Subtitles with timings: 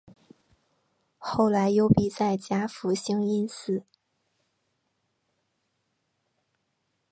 [1.19, 3.83] 后来幽闭在甲府兴因寺。